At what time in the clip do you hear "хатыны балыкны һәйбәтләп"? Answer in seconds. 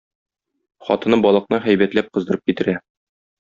0.87-2.13